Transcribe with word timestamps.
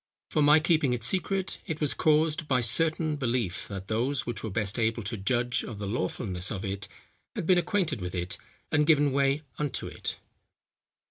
For 0.31 0.41
my 0.41 0.59
keeping 0.59 0.93
it 0.93 1.03
secret, 1.03 1.59
it 1.67 1.79
was 1.79 1.93
caused 1.93 2.47
by 2.47 2.59
certain 2.59 3.17
belief, 3.17 3.67
that 3.67 3.87
those 3.87 4.25
which 4.25 4.41
were 4.43 4.49
best 4.49 4.79
able 4.79 5.03
to 5.03 5.15
judge 5.15 5.61
of 5.63 5.77
the 5.77 5.85
lawfulness 5.85 6.49
of 6.51 6.65
it, 6.65 6.87
had 7.35 7.45
been 7.45 7.59
acquainted 7.59 8.01
with 8.01 8.15
it, 8.15 8.39
and 8.71 8.87
given 8.87 9.11
way 9.11 9.43
unto 9.59 9.85
it." 9.85 10.17